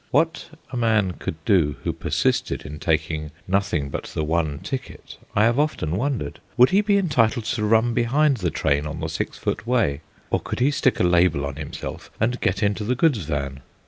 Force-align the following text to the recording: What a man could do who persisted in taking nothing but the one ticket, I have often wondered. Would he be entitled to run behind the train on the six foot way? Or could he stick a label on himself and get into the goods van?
What 0.09 0.49
a 0.71 0.75
man 0.77 1.11
could 1.11 1.35
do 1.45 1.75
who 1.83 1.93
persisted 1.93 2.65
in 2.65 2.79
taking 2.79 3.29
nothing 3.47 3.89
but 3.91 4.05
the 4.05 4.23
one 4.23 4.57
ticket, 4.57 5.17
I 5.35 5.43
have 5.43 5.59
often 5.59 5.91
wondered. 5.95 6.39
Would 6.57 6.71
he 6.71 6.81
be 6.81 6.97
entitled 6.97 7.45
to 7.45 7.63
run 7.63 7.93
behind 7.93 8.37
the 8.37 8.49
train 8.49 8.87
on 8.87 8.99
the 8.99 9.07
six 9.09 9.37
foot 9.37 9.67
way? 9.67 10.01
Or 10.31 10.39
could 10.39 10.59
he 10.59 10.71
stick 10.71 10.99
a 10.99 11.03
label 11.03 11.45
on 11.45 11.57
himself 11.57 12.09
and 12.19 12.41
get 12.41 12.63
into 12.63 12.83
the 12.83 12.95
goods 12.95 13.19
van? 13.19 13.59